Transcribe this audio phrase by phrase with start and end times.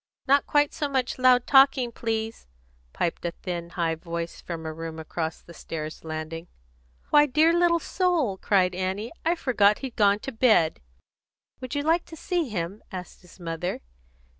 [0.25, 2.47] "Not quite so much loud talking, please,"
[2.91, 6.47] piped a thin, high voice from a room across the stairs landing.
[7.11, 9.11] "Why, dear little soul!" cried Annie.
[9.23, 10.81] "I forgot he'd gone to bed."
[11.59, 13.81] "Would you like to see him?" asked his mother.